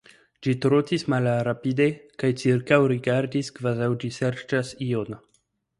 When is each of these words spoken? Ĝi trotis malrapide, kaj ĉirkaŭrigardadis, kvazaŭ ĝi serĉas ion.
Ĝi 0.45 0.53
trotis 0.65 1.05
malrapide, 1.15 1.87
kaj 2.23 2.31
ĉirkaŭrigardadis, 2.45 3.53
kvazaŭ 3.61 3.95
ĝi 4.05 4.13
serĉas 4.21 4.77
ion. 4.93 5.23